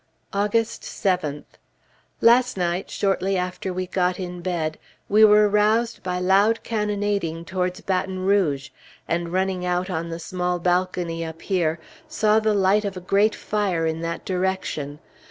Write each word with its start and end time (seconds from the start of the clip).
August 0.33 0.81
7th. 0.81 1.43
Last 2.21 2.57
night, 2.57 2.89
shortly 2.89 3.37
after 3.37 3.71
we 3.71 3.85
got 3.85 4.19
in 4.19 4.41
bed, 4.41 4.79
we 5.07 5.23
were 5.23 5.47
roused 5.47 6.01
by 6.01 6.17
loud 6.17 6.61
cannonading 6.63 7.45
towards 7.45 7.81
Baton 7.81 8.25
Rouge, 8.25 8.69
and 9.07 9.31
running 9.31 9.63
out 9.63 9.91
on 9.91 10.09
the 10.09 10.17
small 10.17 10.57
balcony 10.57 11.23
up 11.23 11.43
here, 11.43 11.79
saw 12.07 12.39
the 12.39 12.55
light 12.55 12.83
of 12.83 12.97
a 12.97 12.99
great 12.99 13.35
fire 13.35 13.85
in 13.85 14.01
that 14.01 14.25
direction. 14.25 14.97